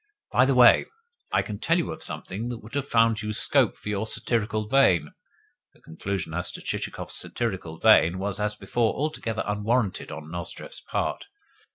[0.31, 0.87] "By the way,
[1.31, 4.67] I can tell you of something that would have found you scope for your satirical
[4.67, 5.11] vein"
[5.73, 11.25] (the conclusion as to Chichikov's "satirical vein" was, as before, altogether unwarranted on Nozdrev's part).